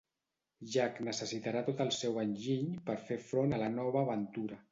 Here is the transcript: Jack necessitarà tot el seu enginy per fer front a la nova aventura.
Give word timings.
Jack 0.75 0.95
necessitarà 1.07 1.61
tot 1.67 1.83
el 1.85 1.91
seu 1.99 2.17
enginy 2.23 2.73
per 2.89 2.97
fer 3.11 3.21
front 3.29 3.53
a 3.59 3.63
la 3.65 3.71
nova 3.79 4.05
aventura. 4.07 4.59